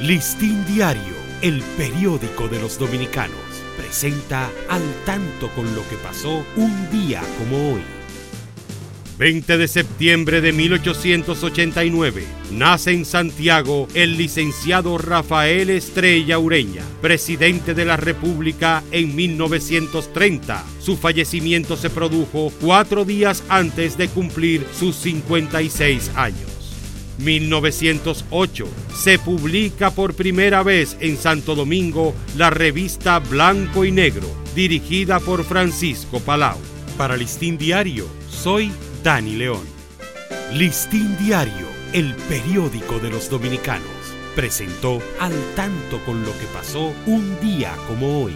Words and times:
Listín 0.00 0.62
Diario, 0.66 1.14
el 1.40 1.62
periódico 1.78 2.48
de 2.48 2.60
los 2.60 2.78
dominicanos, 2.78 3.38
presenta 3.78 4.50
al 4.68 4.82
tanto 5.06 5.48
con 5.54 5.74
lo 5.74 5.88
que 5.88 5.96
pasó 5.96 6.44
un 6.54 6.90
día 6.90 7.22
como 7.38 7.72
hoy. 7.72 7.80
20 9.16 9.56
de 9.56 9.66
septiembre 9.66 10.42
de 10.42 10.52
1889, 10.52 12.24
nace 12.50 12.92
en 12.92 13.06
Santiago 13.06 13.88
el 13.94 14.18
licenciado 14.18 14.98
Rafael 14.98 15.70
Estrella 15.70 16.38
Ureña, 16.38 16.82
presidente 17.00 17.72
de 17.72 17.86
la 17.86 17.96
República 17.96 18.84
en 18.90 19.16
1930. 19.16 20.62
Su 20.78 20.98
fallecimiento 20.98 21.74
se 21.74 21.88
produjo 21.88 22.52
cuatro 22.60 23.06
días 23.06 23.42
antes 23.48 23.96
de 23.96 24.08
cumplir 24.08 24.66
sus 24.78 24.94
56 24.96 26.10
años. 26.16 26.55
1908 27.18 28.66
se 28.94 29.18
publica 29.18 29.90
por 29.90 30.14
primera 30.14 30.62
vez 30.62 30.96
en 31.00 31.16
Santo 31.16 31.54
Domingo 31.54 32.14
la 32.36 32.50
revista 32.50 33.18
Blanco 33.18 33.84
y 33.84 33.92
Negro, 33.92 34.28
dirigida 34.54 35.20
por 35.20 35.44
Francisco 35.44 36.20
Palau. 36.20 36.58
Para 36.96 37.16
Listín 37.16 37.58
Diario, 37.58 38.06
soy 38.28 38.72
Dani 39.02 39.36
León. 39.36 39.64
Listín 40.52 41.16
Diario, 41.18 41.66
el 41.92 42.14
periódico 42.28 42.98
de 42.98 43.10
los 43.10 43.28
dominicanos, 43.28 43.86
presentó 44.34 45.02
al 45.20 45.34
tanto 45.54 45.98
con 46.04 46.22
lo 46.22 46.32
que 46.32 46.46
pasó 46.54 46.92
un 47.06 47.38
día 47.40 47.74
como 47.88 48.22
hoy. 48.22 48.34